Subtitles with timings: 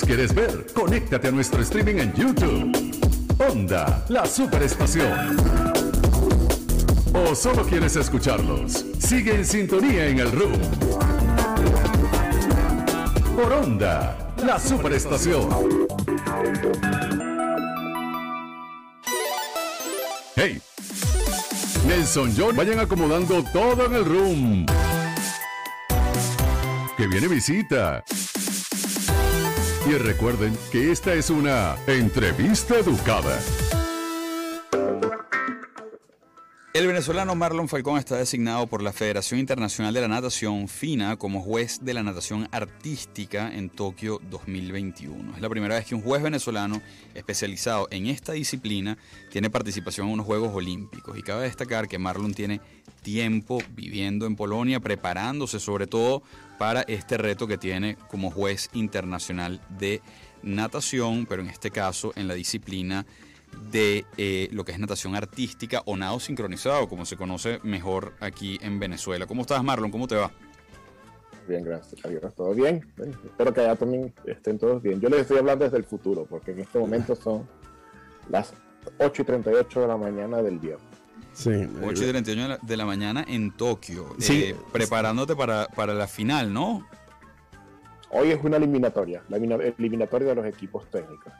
[0.00, 2.72] quieres ver, conéctate a nuestro streaming en YouTube.
[3.38, 5.36] Onda, la superestación.
[7.14, 8.84] ¿O solo quieres escucharlos?
[8.98, 10.60] Sigue en sintonía en el room.
[13.36, 15.48] Por Onda, la superestación.
[20.34, 20.60] Hey,
[21.86, 24.66] Nelson John, vayan acomodando todo en el room.
[26.96, 28.02] Que viene visita.
[29.88, 33.38] Y recuerden que esta es una entrevista educada.
[36.76, 41.40] El venezolano Marlon Falcón está designado por la Federación Internacional de la Natación, FINA, como
[41.40, 45.36] juez de la natación artística en Tokio 2021.
[45.36, 46.82] Es la primera vez que un juez venezolano
[47.14, 48.98] especializado en esta disciplina
[49.30, 51.16] tiene participación en unos Juegos Olímpicos.
[51.16, 52.60] Y cabe destacar que Marlon tiene
[53.02, 56.22] tiempo viviendo en Polonia, preparándose sobre todo
[56.58, 60.02] para este reto que tiene como juez internacional de
[60.42, 63.06] natación, pero en este caso en la disciplina
[63.70, 68.58] de eh, lo que es natación artística o nado sincronizado, como se conoce mejor aquí
[68.62, 69.26] en Venezuela.
[69.26, 69.90] ¿Cómo estás, Marlon?
[69.90, 70.30] ¿Cómo te va?
[71.48, 72.00] Bien, gracias,
[72.34, 72.84] ¿Todo bien?
[73.24, 75.00] espero que allá también estén todos bien.
[75.00, 77.48] Yo les estoy hablando desde el futuro, porque en este momento son
[78.28, 78.52] las
[78.98, 80.76] 8 y 38 de la mañana del día.
[81.32, 81.50] Sí.
[81.82, 84.16] 8 y 38 de la mañana en Tokio.
[84.18, 84.44] Sí.
[84.44, 86.86] Eh, preparándote para, para la final, ¿no?
[88.10, 91.32] Hoy es una eliminatoria, la eliminatoria de los equipos técnicos.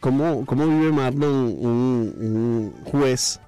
[0.00, 3.40] ¿Cómo, cómo vive Marlon un, juez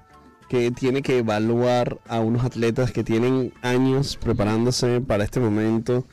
[0.47, 6.05] que tiene que evaluar a unos atletas que tienen años preparándose para este momento,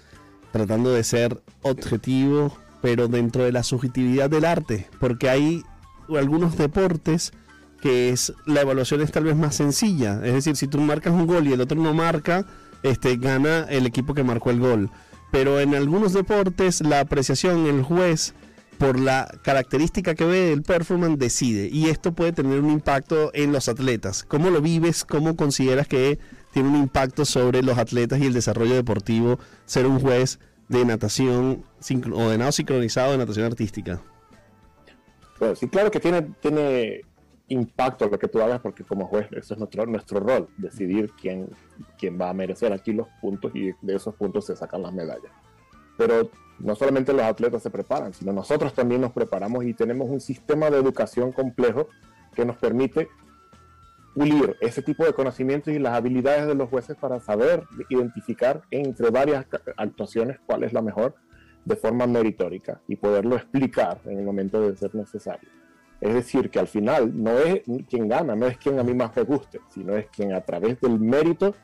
[0.52, 4.88] tratando de ser objetivo, pero dentro de la subjetividad del arte?
[5.00, 5.62] Porque hay
[6.08, 7.32] algunos deportes
[7.80, 10.20] que es la evaluación es tal vez más sencilla.
[10.24, 12.46] Es decir, si tú marcas un gol y el otro no marca,
[12.82, 14.90] este, gana el equipo que marcó el gol.
[15.30, 18.34] Pero en algunos deportes la apreciación, el juez
[18.78, 23.52] por la característica que ve del performance decide y esto puede tener un impacto en
[23.52, 24.24] los atletas.
[24.24, 25.04] ¿Cómo lo vives?
[25.04, 26.18] ¿Cómo consideras que
[26.52, 30.38] tiene un impacto sobre los atletas y el desarrollo deportivo ser un juez
[30.68, 31.64] de natación
[32.12, 34.00] o de nado sincronizado de natación artística?
[35.38, 37.02] Pues sí, claro que tiene, tiene
[37.48, 41.48] impacto lo que tú hagas porque como juez eso es nuestro, nuestro rol, decidir quién,
[41.98, 45.32] quién va a merecer aquí los puntos y de esos puntos se sacan las medallas.
[45.96, 50.20] Pero no solamente los atletas se preparan, sino nosotros también nos preparamos y tenemos un
[50.20, 51.88] sistema de educación complejo
[52.34, 53.08] que nos permite
[54.14, 59.10] pulir ese tipo de conocimientos y las habilidades de los jueces para saber identificar entre
[59.10, 59.44] varias
[59.76, 61.14] actuaciones cuál es la mejor
[61.66, 65.50] de forma meritórica y poderlo explicar en el momento de ser necesario.
[66.00, 69.14] Es decir, que al final no es quien gana, no es quien a mí más
[69.16, 71.54] me guste, sino es quien a través del mérito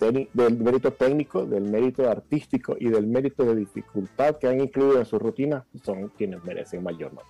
[0.00, 5.06] del mérito técnico, del mérito artístico y del mérito de dificultad que han incluido en
[5.06, 7.26] su rutina son quienes merecen mayor nota.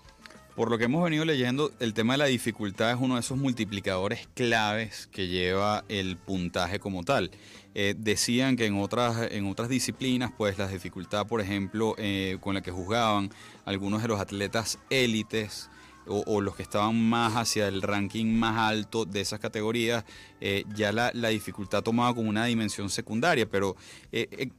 [0.59, 3.39] Por lo que hemos venido leyendo, el tema de la dificultad es uno de esos
[3.39, 7.31] multiplicadores claves que lleva el puntaje como tal.
[7.77, 12.55] Eh, decían que en otras, en otras disciplinas, pues la dificultad, por ejemplo, eh, con
[12.55, 13.31] la que juzgaban
[13.67, 15.71] algunos de los atletas élites,
[16.09, 20.05] o, los que estaban más hacia el ranking más alto de esas categorías,
[20.41, 23.77] eh, ya la, dificultad tomaba como una dimensión secundaria, pero
[24.13, 24.51] eh, eh,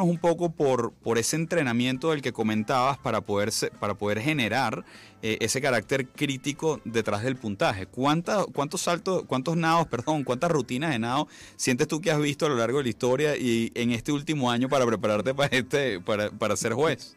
[0.00, 4.82] un poco por, por ese entrenamiento del que comentabas para poder, para poder generar
[5.20, 7.84] ese carácter crítico detrás del puntaje.
[7.84, 12.46] ¿Cuánta, ¿Cuántos saltos, cuántos nados, perdón, cuántas rutinas de nado sientes tú que has visto
[12.46, 16.00] a lo largo de la historia y en este último año para prepararte para, este,
[16.00, 17.14] para, para ser juez?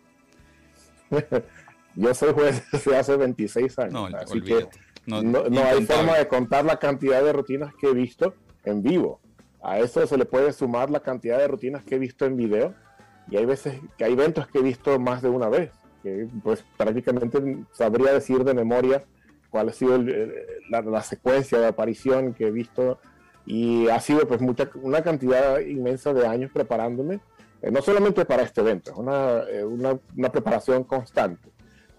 [1.95, 4.67] Yo soy juez desde hace 26 años, así que
[5.05, 9.19] no, hay forma de contar la cantidad de rutinas que he visto en vivo.
[9.63, 12.73] A eso se le puede sumar la cantidad de rutinas que he visto en video
[13.29, 15.71] y hay veces que hay eventos que he visto más de una vez,
[16.01, 17.39] que pues prácticamente
[17.71, 19.03] sabría decir de memoria
[19.49, 20.03] cuál ha sido
[20.69, 22.99] la, secuencia de aparición que he visto
[23.45, 27.19] y ha sido pues mucha, una cantidad inmensa de años preparándome,
[27.61, 31.50] eh, no solamente para este evento, es una, eh, una, una preparación constante.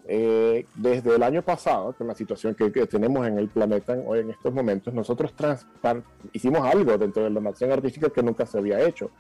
[0.05, 4.31] Eh, desde el año pasado, con la situación que, tenemos en el planeta hoy en
[4.31, 5.33] estos momentos, nosotros
[6.33, 9.11] hicimos algo dentro de la nación artística que nunca se había hecho.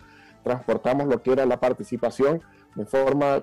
[0.43, 2.43] Transportamos lo que era la participación
[2.76, 3.43] en forma eh,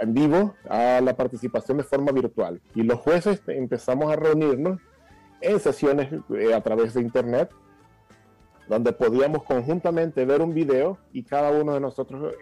[0.00, 2.62] en vivo a la participación de forma virtual.
[2.74, 4.80] Y los jueces empezamos a reunirnos
[5.42, 7.50] en sesiones eh, a través de Internet,
[8.68, 12.34] donde podíamos conjuntamente ver un video y cada uno de nosotros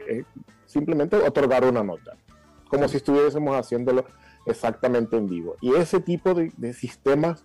[0.67, 2.17] simplemente otorgar una nota
[2.71, 4.07] como si estuviésemos haciéndolo
[4.47, 5.57] exactamente en vivo.
[5.61, 7.45] Y ese tipo de, sistemas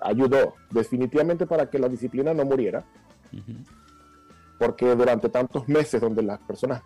[0.00, 2.84] ayudó definitivamente para que la disciplina no muriera,
[4.58, 6.82] porque durante tantos meses donde las personas,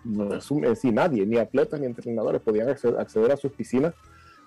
[0.75, 3.95] sí nadie, ni atletas ni entrenadores podían acceder, a sus piscinas,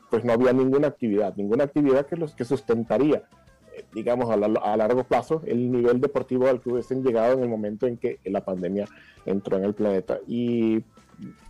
[0.10, 3.24] pues no había ninguna actividad, ninguna actividad que, los, que sustentaría,
[3.75, 7.50] eh, digamos, a, a, largo plazo el nivel deportivo al que hubiesen llegado en el
[7.50, 8.88] momento en que la pandemia
[9.25, 10.19] entró en el planeta.
[10.27, 10.83] Y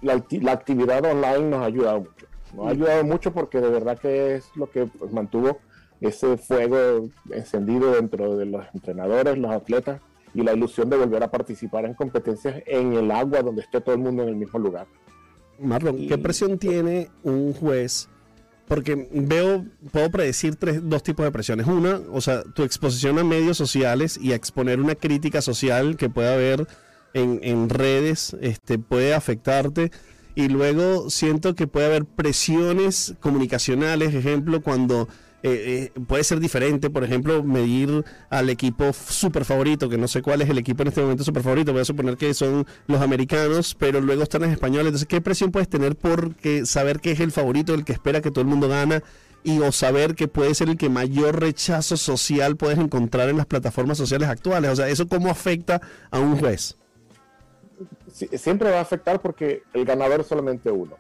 [0.02, 2.28] la, la actividad online nos ha ayudado mucho.
[2.56, 5.60] Nos ha ayudado mucho porque de verdad que es lo que pues, mantuvo
[6.02, 10.02] ese fuego encendido dentro de los entrenadores, los atletas
[10.34, 13.96] y la ilusión de volver a participar en competencias en el agua donde esté todo
[13.96, 14.88] el mundo en el mismo lugar.
[15.60, 18.08] Marlon, ¿qué presión tiene un juez?
[18.68, 21.66] Porque veo, puedo predecir tres, dos tipos de presiones.
[21.66, 26.10] Una, o sea, tu exposición a medios sociales y a exponer una crítica social que
[26.10, 26.68] pueda haber
[27.14, 29.92] en, redes este, puede afectarte
[30.36, 35.08] y luego siento que puede haber presiones comunicacionales, ejemplo, cuando
[35.42, 40.22] eh, eh, puede ser diferente, por ejemplo, medir al equipo super favorito, que no sé
[40.22, 43.02] cuál es el equipo en este momento super favorito, voy a suponer que son los
[43.02, 46.36] americanos, pero luego están los españoles, entonces, ¿qué presión puedes tener por
[46.66, 49.04] saber que es el favorito, el que espera que todo el mundo gana?
[49.44, 53.46] y o saber que puede ser el que mayor rechazo social puedes encontrar en las
[53.46, 54.72] plataformas sociales actuales.
[54.72, 56.79] O sea, ¿eso cómo afecta a un juez?
[58.12, 60.98] Siempre va a afectar porque el ganador es solamente uno.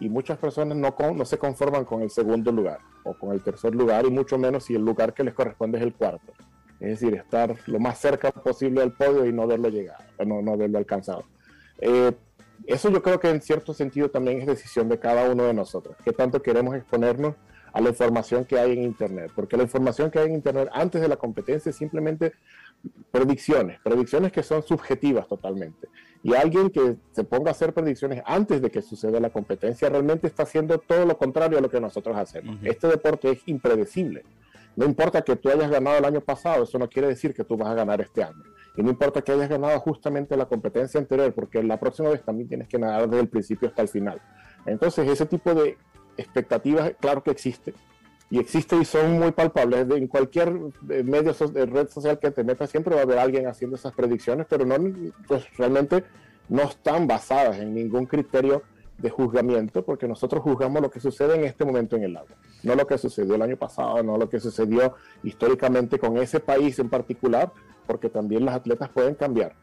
[0.00, 3.74] Y muchas personas no, no se conforman con el segundo lugar o con el tercer
[3.74, 6.32] lugar y mucho menos si el lugar que les corresponde es el cuarto.
[6.80, 10.56] Es decir, estar lo más cerca posible del podio y no verlo llegar, no, no
[10.56, 11.24] verlo alcanzado.
[11.80, 12.12] Eh,
[12.66, 15.96] eso yo creo que en cierto sentido también es decisión de cada uno de nosotros.
[16.04, 17.34] ¿Qué tanto queremos exponernos
[17.72, 19.32] a la información que hay en Internet?
[19.34, 22.32] Porque la información que hay en Internet antes de la competencia es simplemente
[23.10, 25.88] predicciones, predicciones que son subjetivas totalmente.
[26.22, 30.26] Y alguien que se ponga a hacer predicciones antes de que suceda la competencia realmente
[30.26, 32.58] está haciendo todo lo contrario a lo que nosotros hacemos.
[32.62, 34.24] Este deporte es impredecible.
[34.76, 37.56] No importa que tú hayas ganado el año pasado, eso no quiere decir que tú
[37.56, 38.42] vas a ganar este año.
[38.76, 42.48] Y no importa que hayas ganado justamente la competencia anterior, porque la próxima vez también
[42.48, 44.22] tienes que nadar desde el principio hasta el final.
[44.66, 45.76] Entonces, ese tipo de
[46.16, 47.74] expectativas, claro que existe,
[48.30, 49.86] y existe y son muy palpables.
[49.90, 50.48] En cualquier
[50.90, 53.94] eh, medio de red social que te metas siempre va a haber alguien haciendo esas
[53.94, 54.76] predicciones, pero no,
[55.26, 56.04] pues realmente
[56.48, 58.62] no están basadas en ningún criterio
[58.98, 62.34] de juzgamiento, porque nosotros juzgamos lo que sucede en este momento en el agua,
[62.64, 66.78] no lo que sucedió el año pasado, no lo que sucedió históricamente con ese país
[66.80, 67.52] en particular,
[67.86, 69.54] porque también las atletas pueden cambiar.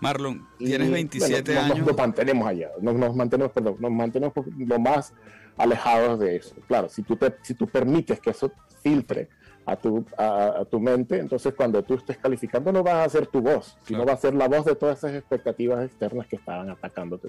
[0.00, 1.86] Marlon, tienes 27 años.
[1.86, 5.12] Nos, mantenemos allá, nos, mantenemos, perdón, nos mantenemos lo más
[5.60, 6.54] alejados de eso.
[6.66, 8.50] Claro, si tú, te, si tú permites que eso
[8.82, 9.28] filtre
[9.66, 13.40] a tu, a, tu mente, entonces cuando tú estés calificando no vas a ser tu
[13.40, 17.28] voz, sino va a ser la voz de todas esas expectativas externas que estaban atacándote.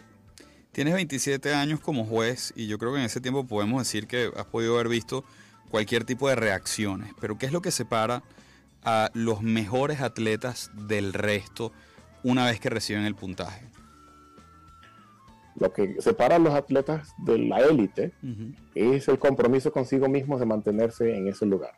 [0.71, 4.31] Tienes 27 años como juez y yo creo que en ese tiempo podemos decir que
[4.35, 5.25] has podido haber visto
[5.69, 8.23] cualquier tipo de reacciones, pero ¿qué es lo que separa
[8.83, 11.73] a los mejores atletas del resto
[12.23, 13.65] una vez que reciben el puntaje?
[15.61, 18.13] Lo que separa a los atletas de la élite
[18.73, 21.73] es el compromiso consigo mismos de mantenerse en ese lugar.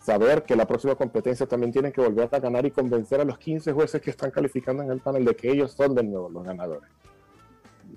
[0.00, 3.36] Saber que la próxima competencia también tienen que volver a ganar y convencer a los
[3.36, 6.44] 15 jueces que están calificando en el panel de que ellos son de nuevo los
[6.44, 6.88] ganadores.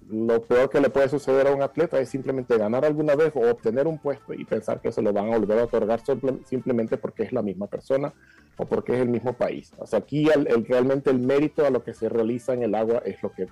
[0.10, 3.50] Lo peor que le puede suceder a un atleta es simplemente ganar alguna vez o
[3.50, 6.02] obtener un puesto y pensar que se lo van a volver a otorgar
[6.44, 8.14] simplemente porque es la misma persona
[8.58, 9.72] o porque es el mismo país.
[9.78, 13.02] O sea, aquí el, realmente el mérito a lo que se realiza en el agua
[13.06, 13.48] es lo que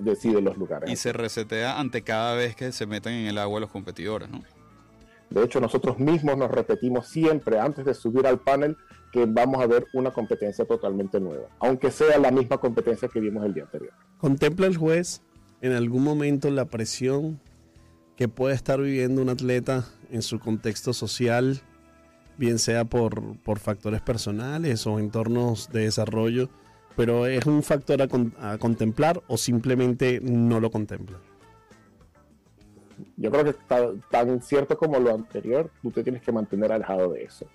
[0.00, 0.90] decide los lugares.
[0.90, 4.42] Y se resetea ante cada vez que se meten en el agua los competidores, ¿no?
[5.30, 8.76] De hecho, nosotros mismos nos repetimos siempre antes de subir al panel
[9.12, 13.44] que vamos a ver una competencia totalmente nueva, aunque sea la misma competencia que vimos
[13.44, 13.92] el día anterior.
[14.18, 15.22] ¿Contempla el juez
[15.60, 17.40] en algún momento la presión
[18.16, 21.60] que puede estar viviendo un atleta en su contexto social,
[22.36, 26.48] bien sea por, por factores personales o entornos de desarrollo?
[26.96, 31.18] Pero es un factor a, contemplar o simplemente no lo contempla.
[33.16, 33.54] Yo creo que
[34.10, 37.46] tan cierto como lo anterior, tú te tienes que mantener alejado de eso,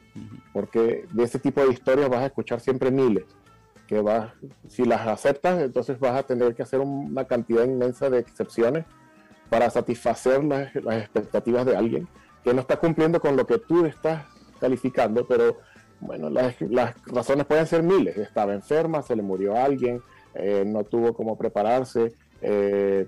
[0.51, 3.24] porque de ese tipo de historias vas a escuchar siempre miles,
[3.88, 4.34] que vas,
[4.67, 8.86] si las aceptas, entonces vas a tener que hacer una cantidad inmensa de excepciones
[9.50, 12.08] para satisfacer las, las expectativas de alguien
[12.43, 14.25] que no está cumpliendo con lo que tú estás
[14.60, 15.58] calificando, pero
[16.01, 16.56] bueno, las,
[17.06, 18.18] razones pueden ser miles.
[18.18, 20.01] Estaba enferma, se le murió alguien,
[20.34, 22.13] eh, no tuvo cómo prepararse.
[22.41, 23.08] Eh,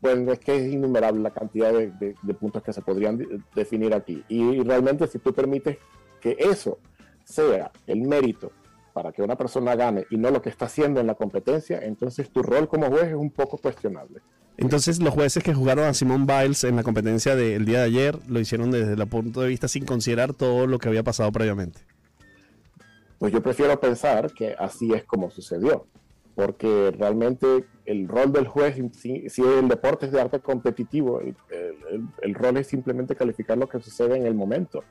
[0.00, 4.22] bueno, es que es innumerable la cantidad de, puntos que se podrían definir aquí.
[4.28, 5.78] Y, realmente si tú permites
[6.20, 6.78] que eso
[7.24, 8.52] sea el mérito
[8.92, 12.30] para que una persona gane y no lo que está haciendo en la competencia, entonces
[12.30, 14.20] tu rol como juez es un poco cuestionable.
[14.56, 18.18] Entonces los jueces que jugaron a Simón Biles en la competencia del día de ayer
[18.26, 21.80] lo hicieron desde el punto de vista sin considerar todo lo que había pasado previamente
[23.18, 25.86] Pues yo prefiero pensar que así es como sucedió,
[26.34, 32.58] porque realmente el rol del juez, si, el deporte es de arte competitivo, el, rol
[32.58, 34.84] es simplemente calificar lo que sucede en el momento,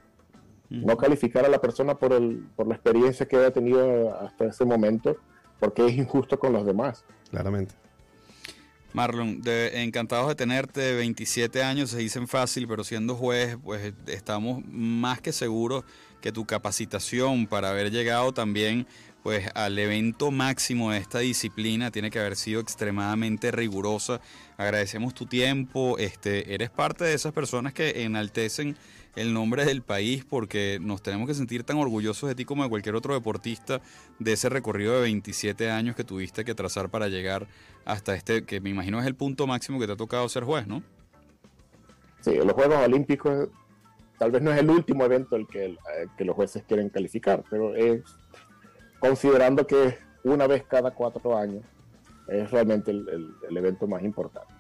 [0.69, 4.65] no calificar a la persona por, el, por la experiencia que haya tenido hasta ese
[4.65, 5.15] momento,
[5.59, 7.05] porque es injusto con los demás.
[7.29, 7.75] Claramente.
[8.93, 15.21] Marlon, encantados de tenerte, 27 años se dicen fácil, pero siendo juez, pues estamos más
[15.21, 15.83] que seguros
[16.21, 18.87] que tu capacitación para haber llegado también
[19.23, 24.21] pues al evento máximo de esta disciplina tiene que haber sido extremadamente rigurosa.
[24.55, 28.77] Agradecemos tu tiempo, este, eres parte de esas personas que enaltecen
[29.17, 32.69] el nombre del país porque nos tenemos que sentir tan orgullosos de ti como de
[32.69, 33.81] cualquier otro deportista
[34.19, 37.47] de ese recorrido de 27 años que tuviste que trazar para llegar
[37.83, 40.67] hasta este, que me imagino es el punto máximo que te ha tocado ser juez,
[40.67, 40.83] ¿no?
[42.21, 43.49] Sí, los Juegos Olímpicos
[44.17, 45.77] tal vez no es el último evento el que, eh,
[46.17, 48.01] que los jueces quieren calificar, pero es
[48.99, 51.63] considerando que una vez cada cuatro años
[52.27, 54.57] es realmente el evento más importante.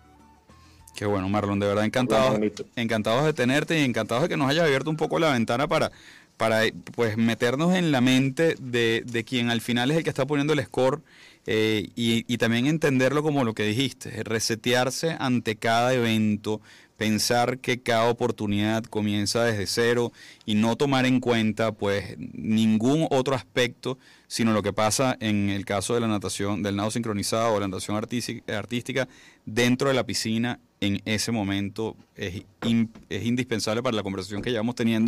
[0.97, 2.39] Qué bueno, Marlon, de verdad encantado,
[2.75, 5.91] encantados de tenerte y encantados de que nos hayas abierto un poco la ventana para,
[6.37, 6.61] para
[6.95, 10.53] pues meternos en la mente de, de quien al final es el que está poniendo
[10.53, 11.01] el score
[11.47, 16.59] eh, y, y, también entenderlo como lo que dijiste, resetearse ante cada evento,
[16.97, 20.11] pensar que cada oportunidad comienza desde cero
[20.45, 25.65] y no tomar en cuenta pues ningún otro aspecto sino lo que pasa en el
[25.65, 29.07] caso de la natación, del nado sincronizado o la natación artística
[29.45, 32.43] dentro de la piscina en ese momento es,
[33.09, 35.05] es indispensable para la conversación que llevamos teniendo